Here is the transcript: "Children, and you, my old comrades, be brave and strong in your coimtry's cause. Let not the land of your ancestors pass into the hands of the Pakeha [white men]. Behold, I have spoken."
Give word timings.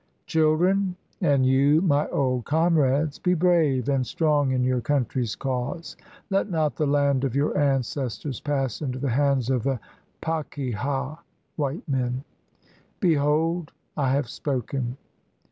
"Children, 0.25 0.95
and 1.21 1.45
you, 1.45 1.79
my 1.79 2.07
old 2.07 2.45
comrades, 2.45 3.19
be 3.19 3.35
brave 3.35 3.87
and 3.87 4.03
strong 4.03 4.49
in 4.49 4.63
your 4.63 4.81
coimtry's 4.81 5.35
cause. 5.35 5.95
Let 6.31 6.49
not 6.49 6.75
the 6.75 6.87
land 6.87 7.23
of 7.23 7.35
your 7.35 7.55
ancestors 7.55 8.39
pass 8.39 8.81
into 8.81 8.97
the 8.97 9.11
hands 9.11 9.51
of 9.51 9.61
the 9.61 9.79
Pakeha 10.19 11.19
[white 11.55 11.87
men]. 11.87 12.23
Behold, 12.99 13.73
I 13.95 14.09
have 14.13 14.27
spoken." 14.27 14.97